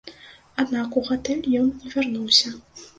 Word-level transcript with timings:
Аднак 0.63 0.97
у 1.03 1.05
гатэль 1.11 1.47
ён 1.63 1.71
не 1.85 1.95
вярнуўся. 1.95 2.59